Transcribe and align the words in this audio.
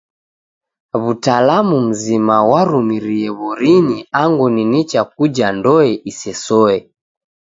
W'utalamu 1.01 1.77
mzima 1.87 2.35
ghwarumirie 2.45 3.29
w'orinyi 3.39 3.99
angu 4.21 4.45
ni 4.55 4.63
nicha 4.71 5.01
kuja 5.13 5.47
ndoe 5.57 5.91
isesoe. 6.11 6.77